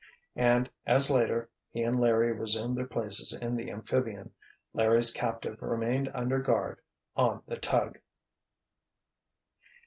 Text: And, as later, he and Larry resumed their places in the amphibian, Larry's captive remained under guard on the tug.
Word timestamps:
And, 0.35 0.67
as 0.87 1.11
later, 1.11 1.47
he 1.69 1.83
and 1.83 1.99
Larry 1.99 2.31
resumed 2.31 2.75
their 2.75 2.87
places 2.87 3.33
in 3.39 3.55
the 3.55 3.69
amphibian, 3.69 4.33
Larry's 4.73 5.11
captive 5.11 5.61
remained 5.61 6.09
under 6.15 6.39
guard 6.39 6.79
on 7.15 7.43
the 7.45 7.57
tug. 7.57 7.99